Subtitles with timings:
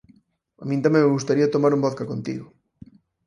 [0.61, 2.45] A min tamén me gustaría tomar un vodka contigo.